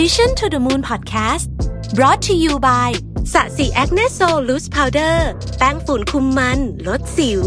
[0.00, 1.46] Mission to the Moon Podcast
[1.94, 2.90] brought to you by
[3.32, 5.28] Sasi Acne Sol Loose Powder
[5.58, 7.42] แป้งฝุ่นคุมมัน ลดสิว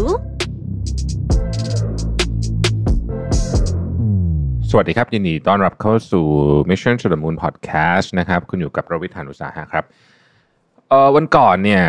[4.70, 6.26] สวัสดีครับ ยินดีต้อนรับเข้าสู่
[6.70, 9.84] Mission to the Moon Podcast นะครับ คุณอยู่กับผมรวิศ หาญอุตสาหะครับ
[10.88, 11.84] เอ่อวันก่อนเนี่ย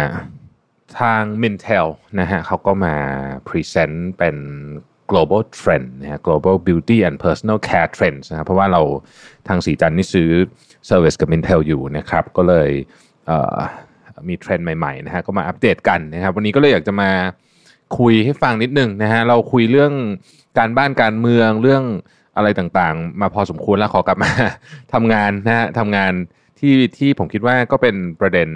[1.00, 1.88] ทาง Mintel
[2.20, 2.96] นะฮะเขาก็มา
[3.48, 4.36] present เป็น
[5.12, 8.82] global trend นะฮะ global beauty and personal care trends นะครับเพราะว่าเรา
[9.48, 10.30] ทางสีจันนี่ซื้อ
[10.90, 12.70] service กับ Mintel อยู่นะครับ ก็เลย
[13.28, 17.12] เมีเทรนด์ใหม่ๆนะฮะก็มาอัปเดตกันนะครับ วันนี้ก็เลยอยากจะมา
[18.00, 19.94] คุยให้ฟังนิดนึงนะฮะเราคุยเรื่อง
[20.58, 21.84] การบ้านการเมืองเรื่อง
[22.38, 24.32] อะไรต่างๆ มาพอสมควรแล้วขอกลับมา
[24.94, 26.12] ทำงานนะฮะทำงาน
[26.60, 28.50] ที่ที่ผมคิดว่าก็เป็นประเด็น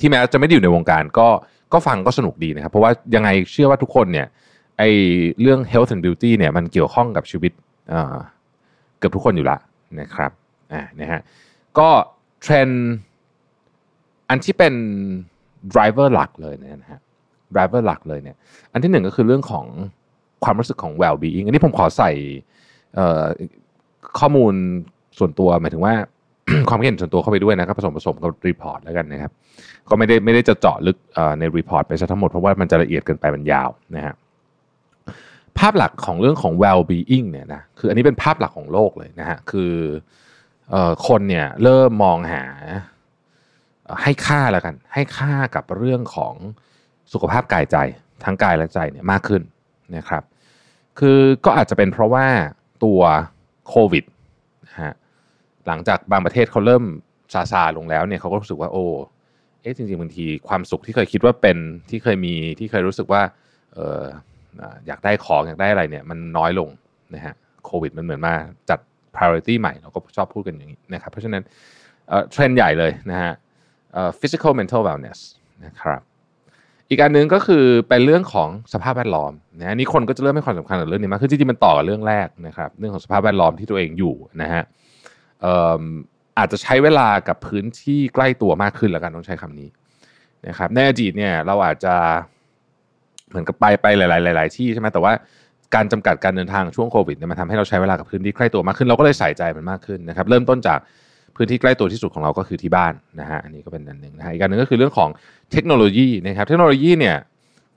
[0.00, 1.28] ที่แม้จะไม่ได้อยู่ในวงการ ก็
[1.72, 4.26] ก็ฟังก็สนุกดีนะครับ เพราะว่ายังไงเชื่อว่าทุกคนเนี่ย
[4.78, 4.82] ไอ้
[5.40, 7.52] เรื่อง health and beauty เนี่ยมันเกี่ยวข้องกับชีวิต
[8.98, 9.58] เกือบทุกคนอยู่ละ
[10.00, 10.30] นะครับ
[10.72, 11.20] อ่านะฮะ
[11.78, 11.88] ก็
[12.42, 12.84] เทรนด์
[14.28, 14.74] อันที่เป็น
[15.74, 17.00] driver หลักเลยนะฮะ
[17.54, 18.36] driver หลักเลยเนี่ย
[18.72, 19.66] อันที่หนึ่งก็คือเรื่องของ
[20.44, 22.10] ความรู้สึกของ well being อันนี้ผมขอใส่
[24.18, 24.54] ข้อมูล
[25.18, 25.94] ส่วนตัวหมายถึงว่า
[26.68, 29.32] ความคิดเห็นส่วนตัวเข้าไปด้วยนะครับผสมผสมกับ report แล้วกันนะครับ
[29.88, 30.96] ก็ไม่ได้ไม่ได้จะเจาะลึก
[31.38, 34.14] ในรีพอร์ตไปซะทั้งหมดเพราะว่ามันจะละเอียดเกินไปมันยาวนะฮะ
[35.58, 39.74] ภาพหลักของเรื่องของ well being เนี่ยนะคืออันนี้เป็นภาพหลักของโลกเลยนะฮะคือ
[40.74, 42.44] ออคนเนี่ยเริ่มมองหา
[44.02, 46.34] ให้ค่าแล้วกัน ให้ค่ากับเรื่องของ
[47.12, 47.76] สุขภาพกายใจ
[48.24, 49.42] ทั้งกายและใจเนี่ยมากขึ้น
[49.96, 50.22] นะครับ
[50.98, 52.26] คือก็อาจจะเป็นเพราะว่า
[52.84, 53.00] ตัว
[53.68, 54.04] โควิด
[54.66, 54.94] นะฮะ
[55.66, 56.84] หลังจากบางประเทศเขาเริ่ม
[57.34, 58.84] ซาซาลงแล้วเนี่ยเขาก็รู้สึกว่าโอ้
[59.62, 61.56] เอ๊ะจริงๆบางทีความสุขที่เคยคิดว่าเป็น
[61.90, 63.22] ที่เคยมีที่เคยรู้สึกว่า
[63.74, 64.02] เออ
[64.86, 66.70] อยากได้ของอยากได้อะไรเนี่ยมันน้อยลง
[67.14, 68.34] นะฮะโควิดมันเหมือนมา
[68.70, 68.78] จัด
[69.16, 71.42] priority ใหม่เราก็ชอบพูดกันอย่างนี้นะครับเพราะฉะนั้น
[72.30, 73.32] เทรนด์ใหญ่เลยนะฮะ
[74.20, 75.18] physical mental wellness
[75.64, 76.00] นะครับ
[76.90, 84.62] อีกอันหนึงก็คือเป็นเรื่องของสภาพแวดล้อมนะอันนี้คนก็จะเริ่มให้ความสำคัญกับเรื่องนี้มากคือจริงๆมันต่อกับเรื่องแรกนะครับเรื่องของสภาพแวดล้อมที่ตัวเองอยู่นะฮะ
[85.42, 85.82] เอิ่ม
[86.38, 89.68] อาจจะใช้เวลากับพื้นที่ใกล้ตัวมากขึ้นแล้วกันต้องใช้คำนี้
[90.48, 91.94] นะครับในอดีตเนี่ยเราอาจจะ
[93.34, 95.12] เหมือนกับไปไปหลายๆหลายๆที่ใช่ไหมแต่ว่า
[95.74, 100.78] การจำกัดการเดินทางช่วงโควิดเนี่ยมันทำให้เราใช้เวลากับพื้นที่ใกล้ตัวมากขึ้นเราก็เลยใส่ใจมันมากขึ้นนะครับ เริ่มต้นจาก
[101.36, 105.08] พื้นที่ใกล้ตัวที่สุดของเราก็คือที่บ้านนะฮะอันนี้ก็เป็นอันหนึ่งนะฮะอีกอันหนึ่งก็คือเรื่องของ
[105.52, 107.16] เทคโนโลยีนะครับ เทคโนโลยีเนี่ย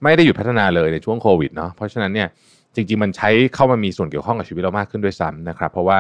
[0.04, 2.28] ไม่ได้หยุดพัฒนาเลยในช่วงโควิดเนาะเพราะฉะนั้นเนี่ย
[2.76, 6.00] จริง ๆ มันใช้เข้ามามีส่วนเกี่ยวข้องกับชีวิตเรามากขึ้นด้วยซ้ำนะครับ เพราะว่า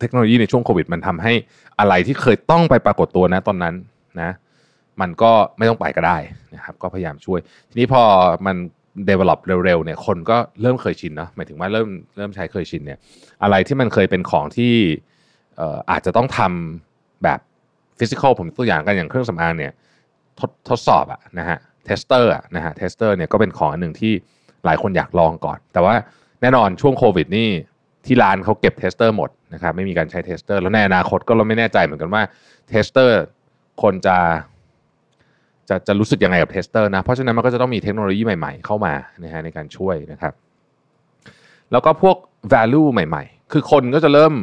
[0.00, 1.32] เทคโนโลยีในช่วงโควิด มันทำให้
[1.80, 3.74] อะไรที่เคยต้องไปปรากฏตัวนะตอนนั้น
[4.20, 4.30] นะ
[5.00, 6.18] มันก็ไม่ต้องไปก็ได้
[6.54, 8.02] นะครับก็พยายามช่วย ทีนี้พอ
[8.46, 8.56] มัน
[9.08, 12.98] develop เร็วๆเนี่ยคนก็เริ่มเคยชินเนาะหมายถึงว่าเริ่มเริ่มใช้เคยชินเนี่ย
[13.42, 14.74] อะไรที่มันเคยเป็นของที่
[15.56, 17.40] เอ่ออาจจะต้องทำแบบ
[17.98, 19.72] ฟิสิกอลผมตัวอย่างกันอย่างเครื่องสำอางเนี่ย
[20.40, 24.12] ทดทดสอบอะนะฮะtester อะนะฮะ tester เนี่ยก็เป็นของอันหนึ่งที่
[24.64, 25.94] หลายคนอยากลองก่อน แต่ว่า
[26.40, 27.48] แน่นอนช่วงโควิดนี่
[28.06, 32.22] ที่ร้านเขาเก็บ tester หมดนะครับไม่มีการใช้ tester แล้วในอนาคตก็เราไม่แน่ใจเหมือนกันว่า
[32.68, 33.20] tester
[33.82, 34.16] คนจะ
[35.68, 40.32] จะจะรู้สึกยังไงกับ tester นะ เพราะฉะนั้นมันก็จะต้องมีเทคโนโลยีใหม่ๆ เข้ามานะฮะในการช่วยนะครับ
[41.72, 42.16] แล้วก็พวก
[42.52, 44.34] value ใหม่ ๆ คือคนก็จะเริ่ม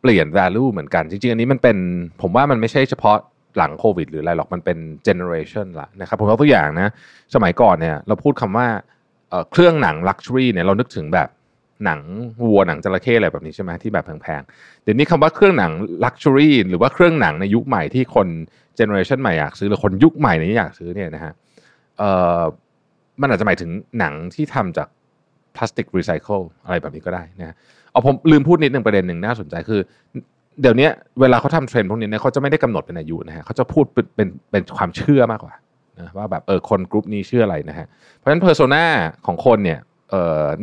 [0.00, 1.76] เปลี่ยน value เหมือนกัน จริงๆ อันนี้มันเป็น
[2.22, 3.16] ผมว่ามันไม่ใช่เฉพาะ
[3.56, 6.88] หลังโควิดหรืออะไรหรอกมันเป็น generation ละนะครับผมยกตัวอย่างนะ
[7.34, 8.66] สมัยก่อนเนี่ยเราพูดคำว่า
[9.30, 11.28] เเครื่องหนัง luxury เนี่ยเรานึกถึงแบบ
[11.84, 12.00] หนัง
[12.42, 15.72] วัวหนังจระเข้อะไรแบบนี้ใช่ไหมที่แบบแพงๆ เดี๋ยวนี้คำว่าเครื่องหนัง
[16.04, 18.28] luxury หรือว่าเครื่องหนังในยุคใหม่ที่คน
[18.76, 21.32] generation ใหม่อยากซื้อหรือคนยุคใหม่นี้อยากซื้อเนี่ยนะฮะ
[21.98, 22.10] เอ่
[22.40, 22.42] อ
[23.20, 24.88] มันอาจจะหมายถึงหนังที่ทำจาก
[25.56, 27.54] พลาสติกรีไซเคิลอะไรแบบนี้ก็ได้นะ
[27.90, 29.80] เอาผมลืมพูดนิดหนึ่งประเด็นหนึ่งน่าสนใจคือ
[30.60, 30.88] เดี๋ยวนี้
[31.20, 35.54] เวลาเขาทำเทรนด์พวกนี้เนี่ยเขาจะไม่ได้กำหนดเป็นอายุนะฮะเขาจะพูดเป็นเป็นเป็นความเชื่อมากกว่า
[35.98, 37.86] นะว่าแบบเออคนกลุ่มนี้เชื่ออะไรนะฮะ
[38.16, 38.84] เพราะฉะนั้น persona
[39.26, 39.78] ของคนเนี่ย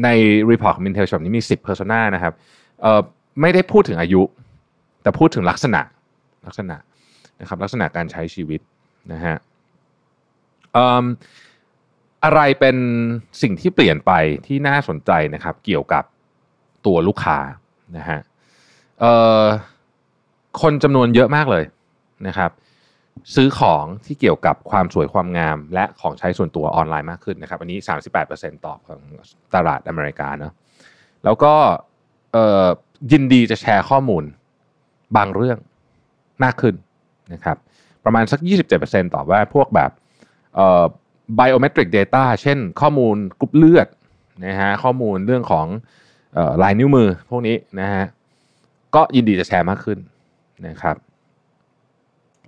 [0.04, 0.08] ใน
[0.52, 2.34] report ของ Mintel Shop นี้มี 10 persona นะครับ
[2.82, 3.02] เออ
[3.42, 4.22] ไม่ได้พูดถึงอายุ
[5.02, 5.82] แต่พูดถึงลักษณะ
[6.48, 6.78] ลักษณะ
[7.42, 8.62] นะครับลักษณะการใช้ชีวิต
[9.12, 9.36] นะฮะ
[12.24, 12.78] อะไรเป็น
[13.42, 14.12] สิ่งที่เปลี่ยนไป
[14.46, 16.04] ที่น่าสนใจนะครับเกี่ยวกับ
[16.86, 17.38] ตัวลูกค้า
[17.98, 18.20] นะฮะ
[20.62, 21.64] คนจำนวนเยอะมากเลย
[22.28, 22.52] นะครับ
[23.36, 27.78] ซื้อของที่เกี่ยวกับความสวยความงาม และของใช้ส่วนตัวออนไลน์มากขึ้นนะครับ อันนี้
[28.22, 29.02] 38%ตอบของ
[29.56, 30.54] ตลาดอเมริกาเนาะ
[31.24, 31.54] แล้วก็
[33.12, 34.24] ยินดีจะแชร์ข้อมูล
[35.18, 35.58] บางเรื่อง
[36.44, 36.76] มากขึ้น
[37.34, 37.58] นะครับ
[38.06, 38.40] ประมาณสัก
[38.78, 39.92] 27%ตอบว่าพวกแบบ
[40.56, 40.84] เอ่อ
[41.40, 43.88] biometric data เช่นข้อมูลกรุ๊ปเลือด
[44.46, 45.68] นะฮะข้อมูลเรื่องของ
[46.38, 48.06] ออลายนิ้วมือพวกนี้นะฮะ
[48.96, 50.00] ก็ยินดีจะแชร์มากขึ้น
[50.68, 50.96] นะครับ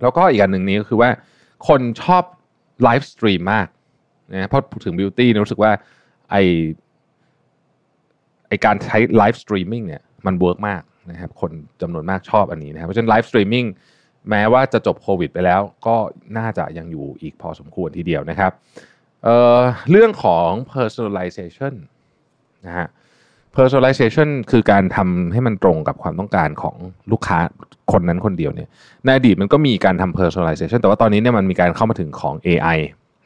[0.02, 1.10] แล้วก็อีกอันหนึ่งนี้ก็คือว่า
[1.68, 2.24] คนชอบ
[2.84, 3.66] livestream มาก
[4.32, 5.72] นะเพราะถึง beauty รู้สึกว่า
[6.30, 6.36] ไอ้
[8.48, 11.52] ไอ้การใช้ livestreaming เนี่ยมัน work มากนะครับคน
[11.82, 13.66] จำนวนมากชอบอันนี้นะครับเพราะฉะนั้น livestreaming
[14.30, 15.96] แม้ว่าจะจบโควิดไปแล้วก็
[16.38, 18.52] น่าจะยังอยู่อีกพอสมควรทีเดียวนะครับ
[19.24, 21.74] เเรื่องของ personalization
[22.66, 22.86] นะฮะ
[23.56, 26.76] personalization คือการทำให้มันตรงกับความต้องการของ
[27.12, 27.38] ลูกค้า
[27.92, 28.68] คนนั้นคนเดียวเนี่ย
[29.04, 32.78] ในอดีตมันก็มีการทำ personalization แต่ว่าตอนนี้เนี่ยมันมีการเข้ามาถึงของ AI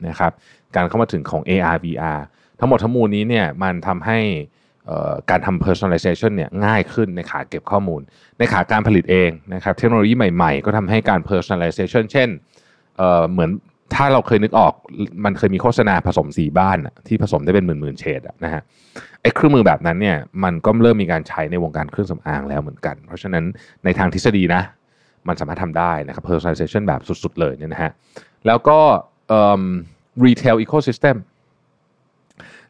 [0.09, 0.32] นะครับ
[0.77, 2.21] การเข้ามาถึงของ AR VR
[2.59, 4.19] ทั้งหมดทั้งมวลนี้เนี่ยมันทำให้
[5.31, 8.00] การทำ personalization เนี่ยง่ายขึ้นในขาเก็บข้อมูล
[8.38, 12.29] ในขาการผลิตเองนะครับเทคโนโลยีใหม่ๆ ก็ทำให้การ personalization เช่น
[12.97, 13.50] เเหมือน
[13.95, 14.73] ถ้าเราเคยนึกออก
[15.25, 16.79] มันเคยมีโฆษณาผสมสีบ้าน
[17.09, 18.63] ที่ผสมได้เป็นหมื่นๆเฉดนะฮะ
[19.23, 23.45] ไอ้เครื่องมือแบบนั้นเนี่ยมันก็เริ่มมีการใช้ในวงการเครื่องสำอางแล้วเหมือนกัน เพราะฉะนั้น
[23.85, 24.63] ในทางทฤษฎีนะ
[25.29, 27.91] มันสามารถทำได้นะครับ personalization แบบสุดๆเลยเนี่ยนะฮะ
[28.47, 28.79] แล้วก็
[30.25, 31.17] retail ecosystem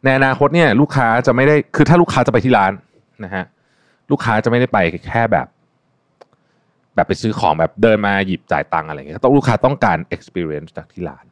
[0.04, 2.72] ในอนาคตเนี่ยลูกค้าจะไม่ได้คือถ้าลูกค้าจะไปที่ร้าน
[3.24, 3.44] นะฮะ
[4.10, 4.78] ลูกค้าจะไม่ได้ไป
[5.08, 5.46] แค่แบบ
[7.00, 11.24] แบบไปซื้อของแบบเดินมาหยิบจ่ายตังอะไรเงี้ยต้องลูกค้าต้องการ experience จากที่ร้าน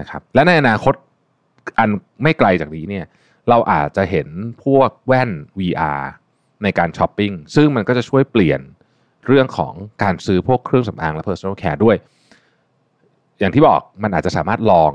[0.00, 0.94] นะครับ และในอนาคต
[1.78, 1.88] อัน
[2.22, 3.04] ไม่ไกลจากนี้เนี่ย
[3.48, 4.28] เราอาจจะเห็น
[4.64, 6.02] พวกแว่น VR
[6.62, 8.60] ในการช้อปปิ้งซึ่งมันก็จะช่วยเปลี่ยน
[9.26, 11.96] เรื่องของการซื้อพวกเครื่องสำอางและ personal care ด้วย
[13.38, 14.92] อย่างที่บอกมันอาจจะสามารถลอง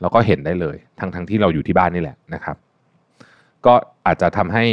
[0.00, 2.56] แล้วก็เห็นได้เลย ทั้งทั้งที่เราอยู่ที่บ้านนี่แหละนะครับ
[3.66, 3.74] ก็
[4.06, 4.64] อาจจะทำให้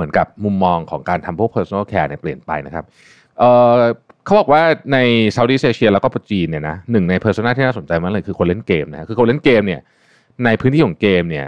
[0.00, 2.84] เหมือนกับมุมมองของการทำพวก personal care เนี่ยเปลี่ยนไปนะครับ
[3.38, 4.62] เเขาบอกว่า
[4.92, 4.98] ใน
[5.32, 9.80] เซาท์อีสเอเชียแล้วก็จีนเนี่ยนะหนึ่งใน persona ที่น่าสนใจมากเลยคือคนเล่นเกมนะคือคนเล่นเกมเนี่ย
[10.44, 11.46] ในพื้นที่ของเกมเนี่ย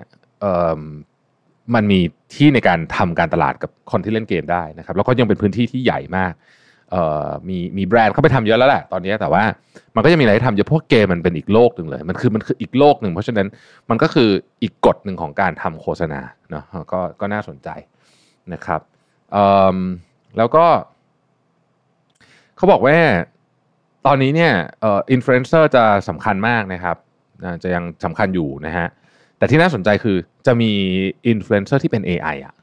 [1.75, 2.01] มันมี
[2.35, 6.33] ที่ในการทำการตลาดกับคนที่เล่นเกมได้นะครับ แล้วก็ยังเป็นพื้นที่ที่ใหญ่มาก
[7.49, 9.45] มีมีแบรนด์เข้าไปทำเยอะแล้วแหละตอนนี้แต่ว่า
[9.95, 13.49] มันก็จะมีอะไรทำเยอะพวกเกมมันเป็นอีกโลกหนึ่งเลย มันคือมันคืออีกโลกหนึ่งเพราะฉะนั้น
[13.91, 14.29] มันก็คือ
[14.63, 16.21] อีกกฎหนึ่งของการทำโฆษณา
[16.51, 17.69] เนาะก็ก็น่าสนใจ
[18.53, 18.81] นะครับ
[20.39, 20.65] แล้วก็
[22.57, 22.97] เขาบอกว่า
[24.07, 24.53] ตอนนี้เนี่ย
[24.83, 26.97] อินฟลูเอนเซอร์จะสำคัญมากนะครับ
[27.63, 28.87] จะยังสำคัญอยู่นะฮะ
[29.39, 30.17] แต่ที่น่าสนใจคือ
[30.47, 30.73] จะมี
[31.27, 32.55] อินฟลูเอนเซอร์ที่เป็น AI อะ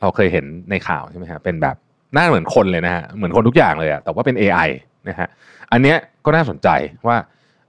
[0.00, 1.76] เราเคยเห็นในข่าวใช่ไหมฮะเป็นแบบ
[2.14, 4.68] หน้าเหมือนคนเลยนะฮะเหมือนคนทุกอย่างเลยอะแต่ว่าเป็น AI
[5.08, 5.28] นะฮะ
[5.72, 6.68] อันเนี้ยก็น่าสนใจ
[7.06, 7.16] ว่า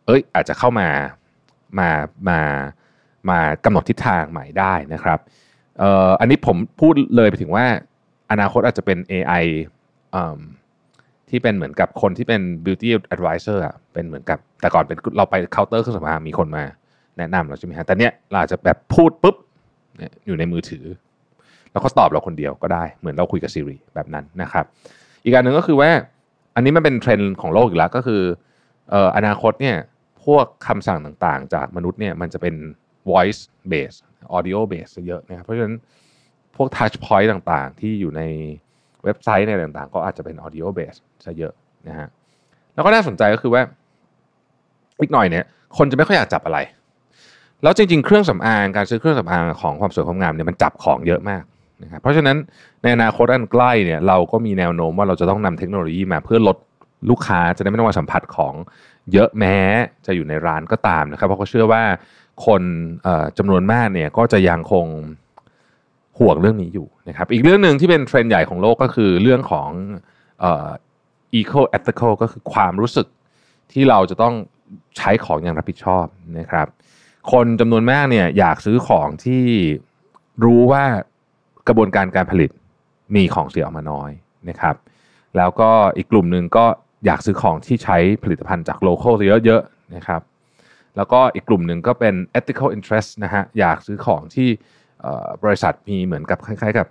[0.05, 0.87] เอ้ยอาจจะเข้ามา
[1.79, 1.89] มา
[2.29, 2.39] มา
[3.29, 5.19] มากำหนดทิศทางใหม่ได้นะครับ
[5.79, 7.65] เอ่ออันนี้ผมพูดเลยไปถึงว่า
[8.31, 9.45] อนาคตอาจจะเป็น AI
[11.29, 16.63] ที่เป็นเหมือนกับคนที่เป็น beauty advisor อะเป็นเหมือนกับแต่ก่อนเป็นเราไปเคาน์เตอร์เครื่องสำอางมีคนมา
[17.17, 19.35] แนะนำเราใช่ไหมฮะแต่เนี้ยเราจะแบบพูดปุ๊บ
[20.25, 20.85] อยู่ในมือถือ
[21.71, 24.65] แล้วก็ตอบเราคนเดียวก็ได้เหมือนเราคุยกับ Siri แบบนั้นนะครับ
[25.23, 25.89] อีกการหนึ่งก็คือว่า
[26.55, 28.21] อันนี้มันเป็นเทรนด์ของโลกอีกแล้วก็คือ
[29.17, 29.77] อนาคตเนี่ย
[30.25, 32.55] พวกคำสั่งต่างๆ จากมนุษย์เนี่ยมันจะเป็น
[33.09, 33.41] voice
[33.71, 33.97] base
[34.35, 35.75] audio base เยอะนะครับเพราะฉะนั้น
[36.55, 38.21] พวก touch point ต่างๆ ที่อยู่ใน
[39.03, 41.53] เว็บไซต์ในต่างๆ ก็อาจจะเป็น audio base ซะเยอะ
[41.87, 42.07] นะฮะ
[42.73, 43.61] แล้วก็น่าสนใจก็คือว่า
[45.01, 45.45] อีกหน่อยเนี่ย
[45.77, 46.59] คนจะไม่ค่อยอยากจับอะไร
[47.63, 51.43] แล้วจริง ๆ เครื่องสำอางการซื้อเครื่องสำอางของความสวยความงามเนี่ยมันจับของเยอะมาก
[51.83, 52.37] นะครับเพราะฉะนั้น
[52.81, 56.57] ในอนาคตอันใกล้เนี่ยเราก็มีแนวโน้มว่าเราจะต้องนำเทคโนโลยีมาเพื่อลด
[57.09, 58.53] ลูกค้าจะได้ไม่ต้องมาสัมผัสของ
[59.13, 59.57] เยอะแม้
[60.05, 61.83] จะอยู่ในร้านก็ตามนะครับ เพราะเขาเชื่อว่า
[62.45, 62.61] คน
[63.37, 64.85] จำนวนมากเนี่ยก็จะยังคง
[66.19, 69.69] ห่วงเรื่องนี้อยู่นะครับ อีกเรื่องหนึ่งที่เป็นเทรนด์ใหญ่ของโลกก็คือเรื่องของ
[71.39, 73.07] eco ethical ก็คือความรู้สึก
[73.71, 74.35] ที่เราจะต้อง
[74.97, 76.05] ใช้ของอย่างรับผิดชอบ
[76.39, 76.67] นะครับ
[77.31, 79.43] คนจำนวนมากเนี่ยอยากซื้อของที่
[80.43, 80.83] รู้ว่า
[81.67, 82.51] กระบวนการการผลิต
[83.15, 84.11] มีของเสียออกมาน้อย
[84.49, 84.75] นะครับ
[85.37, 86.65] แล้วก็อีกกลุ่มหนึ่งก็
[87.05, 89.13] อยากซื้อของที่ใช้ผลิตภัณฑ์จากโลเคอล
[89.45, 90.21] เยอะๆนะครับ
[90.99, 94.49] แล้วก็อีกกลุ่มหนึ่งก็เป็น ethical interest นะฮะอยากซื้อของที่
[95.43, 96.87] บริษัทมีเหมือนกับคล้ายๆกับ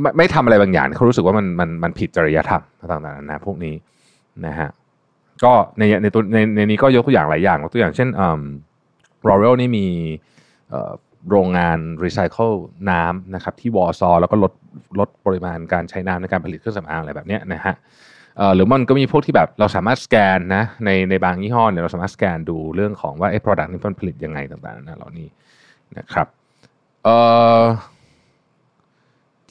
[0.00, 3.74] ไม่ไม่ทำอะไรบางอย่างเขารู้สึกว่ามันมันมันผิดจริยธรรมต่างๆนะพวกนี้
[4.46, 4.68] นะฮะ
[5.44, 8.08] ก็ในในตัวในในนี้ก็ยกตัวอย่างหลายอย่างตัวอย่างเช่น
[9.28, 9.86] รอเรลนี่มี
[11.30, 12.52] โรงงานรีไซเคิล
[12.90, 14.52] น้ำนะครับที่วอซอแล้วก็ลด
[15.00, 17.74] ลดปริมาณการใช้น้ำในการผลิตเครื่องสำอางอะไรแบบนี้นะฮะ
[18.54, 25.28] หรือมันก็มีพวกที่แบบเราสามารถสแกนนะในในบางยี่ห้อเนี่ยเราสามารถสแกนดูเรื่องของว่าไอ้ product นี้มันผลิตยังไงต่างๆนะเหล่านี้
[25.98, 26.26] นะครับ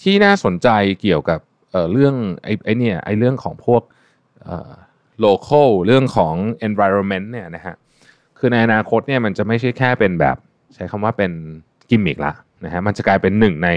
[0.01, 0.67] ที่น่าสนใจ
[1.01, 1.39] เกี่ยวกับ
[1.71, 3.81] เเรื่องไอ้ไอ้เนี่ยไอ้เรื่องของพวก
[5.25, 6.35] local เรื่องของ
[6.67, 7.75] environment เนี่ยนะฮะ
[8.37, 10.37] คือในอนาคตเนี่ยมันจะไม่ใช่แค่เป็นแบบ
[10.75, 11.31] ใช้คำว่าเป็น
[11.89, 12.33] กิมมิกละ
[12.65, 13.69] นะฮะมันจะกลายเป็นหนึ่งใน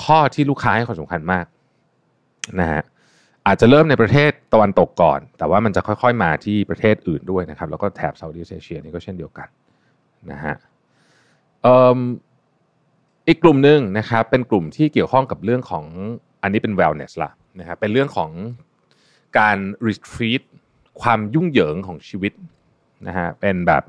[0.00, 1.46] ข้อที่ลูกค้าให้ความสำคัญมาก
[2.60, 2.82] นะฮะ
[3.46, 9.48] อาจจะเริ่มในประเทศตะวันตกก่อน แต่ว่ามันจะค่อยๆมาที่ประเทศอื่นด้วยนะครับ แล้วก็แถบเซาท์อีสเอเชียนี่ก็เช่นเดียวกัน
[10.30, 10.54] นะฮะ
[13.28, 15.84] อีกกลุ่มหนึ่งนะครับเป็นกลุ่มที่เกี่ยวข้องกับเรื่องของ
[16.42, 18.30] อันนี้เป็น wellness ละนะครับเป็นเรื่องของ
[19.38, 20.42] การ retreat
[21.02, 22.32] ความยุ่งเหยิงของชีวิต
[23.06, 23.82] นะฮะเป็นแบบ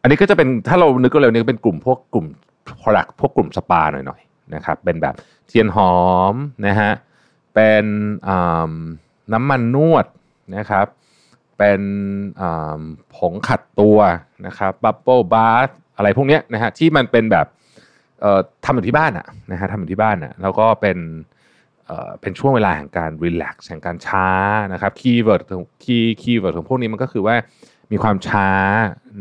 [0.00, 2.26] อันนี้ก็จะเป็นถ้าเรานึกก็เร็วนี่เป็นกลุ่มพวกกลุ่ม
[2.68, 5.14] product พวกกลุ่มสปาหน่อยๆนะครับเป็นแบบ
[5.48, 5.94] เทียนหอ
[6.32, 6.34] ม
[6.66, 6.92] นะฮะ
[7.54, 7.84] เป็น
[9.32, 10.06] น้ำมันนวด
[10.56, 10.86] นะครับ
[11.58, 11.80] เป็น
[13.16, 13.98] ผงขัดตัว
[14.46, 17.46] นะครับ bubble bar อะไรพวกนี้นะฮะที่มันเป็นแบบ
[18.64, 20.98] ทำอยู่ที่บ้านอะนะฮะทำอยู่ที่บ้านอะแล้วก็เป็น
[22.20, 24.28] เป็นช่วงเวลาแห่งการ relax แห่งการช้า
[24.72, 25.42] นะครับ keyword
[25.84, 27.36] key keyword ของพวกนี้มันก็คือว่า
[27.90, 28.50] มีความช้า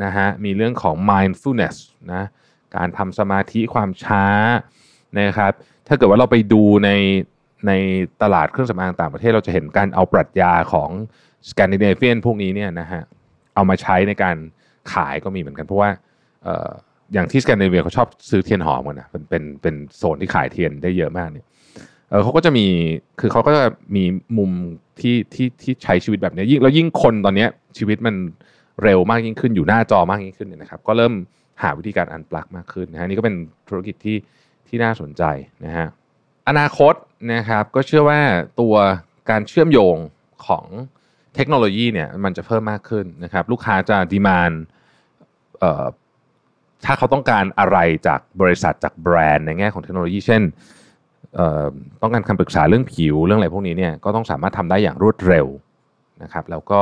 [0.03, 1.75] นะฮะมีเรื่องของ mindfulness
[2.13, 2.23] นะ
[2.75, 4.25] การทำสมาธิความช้า
[5.19, 5.51] นะครับ
[5.87, 6.89] ถ้าเกิดว่าเราไปดูใน
[7.67, 7.71] ใน
[8.21, 10.89] ตลาดเครื่องสำอางต่างประเทศเราจะเห็นการเอาปรัชญาของ
[11.49, 13.01] สแกนดิเนเวียนพวกนี้เนี่ยนะฮะ
[13.55, 14.35] เอามาใช้ในการ
[14.93, 15.89] ขายก็มีเหมือนกัน เพราะว่า
[17.13, 21.45] อย่างที่สแกนดิเนเวียเขาชอบซื้อเทียนหอมกันนะเป็นเป็นเป็นโซนที่ขายเทียนได้เยอะมากเนี่ย
[22.09, 22.65] เเขาก็จะมี
[23.19, 24.03] คือเขาก็จะมี
[24.37, 24.51] มุม
[24.99, 27.45] ที่ที่ที่ใช้ชีวิตแบบนี้ยิ่งแล้วยิ่งคนตอนนี้
[27.77, 28.15] ชีวิตมัน
[28.83, 31.13] เร็วมากยิ่งขึ้นอยู่หน้าจอมากยิ่งขึ้นเนี่ยนะครับ ก็เริ่ม
[31.61, 33.35] หาวิธีการอันปลักมากขึ้นนะฮะนี่ก็เป็น
[33.69, 34.17] ธุรกิจที่
[34.67, 35.23] ที่น่าสนใจ
[35.65, 35.87] นะฮะ
[36.47, 36.93] อนาคต
[37.33, 38.19] นะครับก็เชื่อว่า
[38.59, 38.75] ตัว
[39.29, 39.97] การเชื่อมโยง
[40.47, 40.65] ของ
[41.35, 44.51] เทคโนโลยีเนี่ยมันจะเพิ่มมากขึ้นนะครับ ลูกค้าจะดีมาน
[46.85, 47.77] ถ้าเขาต้องการอะไร
[48.07, 50.41] จากบริษัทจากแบรนด์ในแง่ของเทคโนโลยี เช่น
[52.01, 55.47] ต้องการคำปรึกษาเรื่องผิวเรื่องอะไรพวกนี้เนี่ยก็ต้องสามารถทำได้อย่างรวดเร็ว
[56.23, 56.81] นะครับ แล้วก็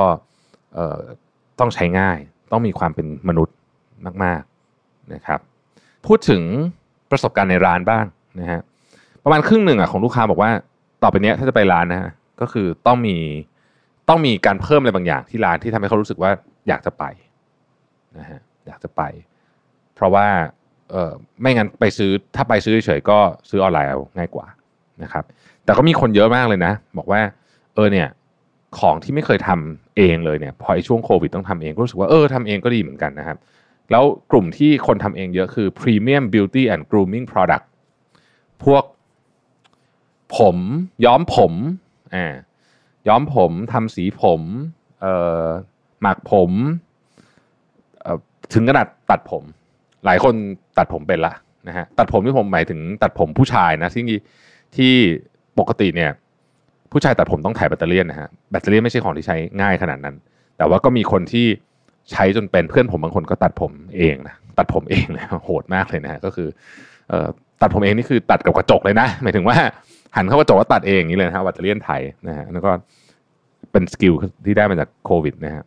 [1.59, 2.17] ต้องใช้ง่าย
[2.51, 3.55] ต้องมีความเป็นมนุษย์
[4.23, 4.41] มาก
[4.77, 5.39] ๆนะครับ
[6.07, 6.41] พูดถึง
[7.11, 8.05] ประสบการณ์ในร้านบ้าง
[8.39, 8.61] นะฮะ
[9.25, 10.51] ประมาณครึ่งหนึ่งอะของลูกค้าบอกว่า
[11.03, 13.17] ต่อไปนี้ถ้าจะไปร้านนะฮะก็คือต้องมี
[14.09, 16.31] ต้องมีการเพิ่มอะไรบางอย่างที่ร้านที่ทำให้เขารู้สึกว่า
[16.67, 17.03] อยากจะไป
[18.17, 19.01] นะฮะอยากจะไป
[19.95, 20.27] เพราะว่า
[20.91, 24.47] เออไม่งั้นไปซื้อถ้าไปซื้อเฉยก็ซื้อออนไลน์เอาง่ายกว่า
[25.03, 25.23] นะครับ
[25.63, 27.21] แต่ก็มีคนเยอะมากเลยนะ บอกว่า
[27.75, 28.07] เออเนี่ย
[28.79, 33.37] ของที่ไม่เคยทำเองเลยเนี่ยพอไอ้ช่วงโควิดต้องทำเองก็รู้สึกว่าเออทำเองก็ดีเหมือนกันนะครับ
[33.91, 37.65] แล้วกลุ่มที่คนทำเองเยอะคือ Premium Beauty and Grooming Product
[38.63, 38.83] พวก
[40.37, 40.57] ผม
[41.05, 41.53] ย้อมผม
[42.15, 42.33] อ่า
[43.07, 44.41] ย้อมผมทำสีผม
[45.01, 45.13] เอ่
[45.43, 45.45] อ
[46.01, 46.51] หมักผม
[48.01, 48.17] เอ่อ
[48.53, 49.43] ถึงขนาดตัดผม
[50.05, 50.33] หลายคน
[50.77, 51.33] ตัดผมเป็นละ
[51.67, 54.03] นะฮะตัดผมที่ผมหมายถึงตัดผมผู้ชายนะที่
[54.75, 54.93] ที่
[55.59, 56.11] ปกติเนี่ย
[56.91, 60.15] ผู้ชายตัดผมต้องไถปัตตาเลี่ยนนะฮะปัตตาเลี่ยนไม่ใช่ของที่ใช้ง่ายขนาดนั้น
[60.57, 61.45] แต่ว่าก็มีคนที่
[62.11, 66.47] ใช้จนเป็นเพื่อนผมบางคนก็ตัดผมเองนะตัดผมเองเลยโหดมากเลยนะฮะก็คือ
[67.11, 67.27] ออ
[67.61, 69.57] ตัดผมเองนี่คือตัดกับกระจกเลยนะ หมายถึงว่า
[70.15, 72.71] หันเข้ากระจกแล้วตัดเองอย่างนี้เลยนะฮะปัตตาเลี่ยนไถนะฮะแล้วก็
[73.71, 74.13] เป็น skill
[74.45, 75.63] ที่ได้มาจากโควิดนะฮะ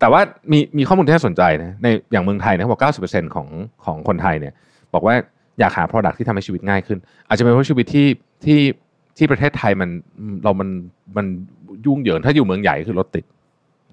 [0.00, 0.20] แต่ว่า
[0.52, 3.48] มีมีข้อมูลที่น่าสนใจนะในอย่างเมืองไทยนะเขาบอก 90%ของ
[3.84, 4.52] ของคนไทยเนี่ย
[4.94, 5.14] บอกว่า
[5.60, 6.98] อยากหา Product ที่ทำให้ชีวิตง่ายขึ้น
[7.28, 8.06] อาจจะเป็นเพราะชีวิตที่
[8.44, 8.60] ที่
[9.16, 9.90] ที่ประเทศไทยมัน
[10.44, 10.68] เรามัน
[11.16, 11.26] มัน
[11.86, 13.24] ยุ่งเหยิงถ้าอยู่เมืองใหญ่คือรถติด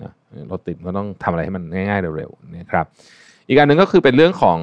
[0.03, 0.11] นะ
[0.51, 2.85] รถติดก็ต้องทำอะไรให้มันง่ายๆเร็วๆนะครับ
[3.47, 4.59] อีกอันหนึ่งก็คือเป็นเรื่องของ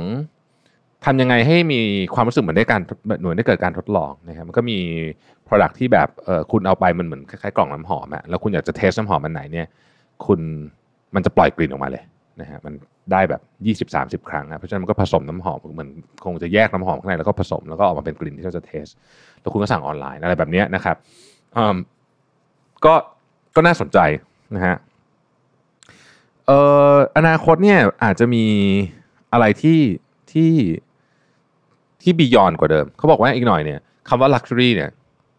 [1.04, 1.80] ทำยังไงให้มี
[2.14, 2.80] ความรู้สึกเหมือนได้การ
[3.22, 4.78] หน่วยได้เกิดการทดลองนะครับมันก็มี
[5.46, 9.66] Product ที่แบบเออคุณเอาไปมันเหมือนคล้ายๆกล่องน้ำหอมอะแล้วคุณอยากจะเทสน้ำหอมมันไหนเนี่ย
[10.26, 10.40] คุณ
[11.14, 12.02] มันจะปล่อยกลิ่นออกมาเลย
[12.40, 12.72] นะฮะมัน
[13.12, 13.42] ได้แบบ
[14.24, 15.90] 20-30 ครั้งนะเพราะฉะนั้นมันก็ผสมน้ำหอมเหมือน
[16.24, 18.86] คงจะแยกน้ำหอมข้างในแล้วก็ผสมแล้วก็ออกมาเป็นกลิ่นที่เราจะเทส
[19.40, 20.96] แล้วคุณก็สั่งออนไลน์อะไรแบบนี้นะครับ
[22.84, 22.94] ก็
[23.56, 23.98] ก็น่าสนใจ
[24.54, 24.76] นะฮะ
[26.46, 26.58] เอ่
[26.92, 28.44] ออนาคตเนี่ยอาจจะมี
[29.32, 29.80] อะไรที่
[30.32, 30.52] ที่
[32.02, 34.90] ที่บียอนกว่าเดิม เขาบอกว่าอีกหน่อยเนี่ยคำว่า luxury เนี่ย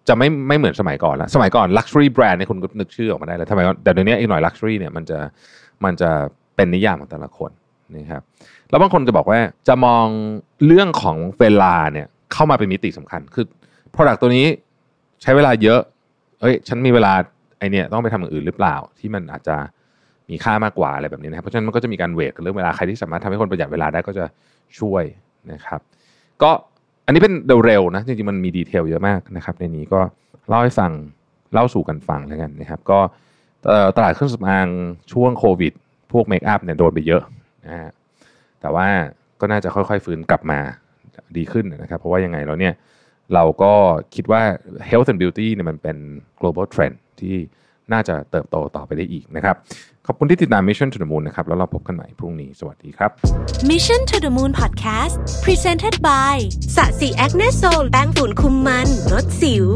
[0.08, 5.20] จะไม่ไม่เหมือนสมัยก่อนแล้ว สมัยก่อน luxury brand เนี่ยคุณก็นึกชื่อออกมาได้แล้วทำไมแต่เดี๋ยวนี้อีกหน่อย luxury เนี่ยมันจะ
[5.86, 6.10] มันจะ
[6.56, 7.52] เป็นนิยามของแต่ละคน
[7.96, 8.22] นะครับ
[8.70, 10.06] แล้วบางคนจะบอกว่าจะมอง
[10.66, 13.46] เรื่องของเวลาเนี่ยเข้ามาเป็นมิติสำคัญคือ
[13.94, 14.46] product ตัวนี้
[15.22, 15.80] ใช้เวลาเยอะ
[16.42, 17.14] เอ้ยฉันมีเวลา
[17.60, 19.56] ไอเนี่ยต้องไปทำอย่างอื่นหรือเปล่า ที่มันอาจจะ
[20.30, 24.26] มีค่ามากกว่าอะไรแบบนี้นะครับเพราะฉะนั้นมันก็จะมีการเวทกับเรื่องเวลาใครที่สามารถทำให้คนประหยัดเวลาได้ก็จะ
[24.80, 25.04] ช่วย
[25.52, 25.80] นะครับ
[26.44, 26.52] ก็
[27.06, 27.34] อันนี้เป็น
[27.66, 30.00] เร็วๆนะจริงๆมันมีดีเทลเยอะมากนะครับ ในนี้ก็
[30.50, 30.92] เล่าให้ฟัง
[31.54, 33.00] เล่าสู่กันฟังแล้วกันนะครับ ก็
[33.96, 34.68] ตลาดเครื่องสำอาง
[35.12, 35.74] ช่วงโควิด
[36.12, 37.22] พวกเมคอัพเนี่ยโดนไปเยอะ
[37.66, 37.92] นะฮะ
[38.62, 38.88] แต่ว่า
[39.40, 40.60] ก็น่าจะค่อยๆฟื้นกลับมา
[41.38, 42.74] ดีขึ้นนะครับ เพราะว่ายังไงแล้วเนี่ย
[43.34, 43.74] เราก็
[44.16, 44.42] คิดว่า
[44.90, 45.98] health and beauty เนี่ยมันเป็น
[46.40, 47.36] global trend ที่
[47.94, 49.56] น่าจะเติบโตต่อไปได้อีกนะครับ
[50.08, 53.12] ขอบคุณที่ติดตาม Mission to the Moon นะครับ แล้วเราพบกันใหม่พรุ่งนี้ สวัสดีครับ
[53.72, 55.14] Mission to the Moon Podcast
[55.46, 56.36] Presented by
[56.76, 59.68] สะสีแอคเนโซลแป้งฝุ่นคุมมันลดสิว